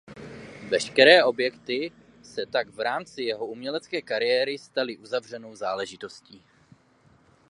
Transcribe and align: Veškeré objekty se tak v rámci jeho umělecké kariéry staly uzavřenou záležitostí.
Veškeré 0.69 1.23
objekty 1.23 1.91
se 2.23 2.45
tak 2.45 2.69
v 2.69 2.79
rámci 2.79 3.23
jeho 3.23 3.45
umělecké 3.45 4.01
kariéry 4.01 4.57
staly 4.57 4.97
uzavřenou 4.97 5.55
záležitostí. 5.55 6.43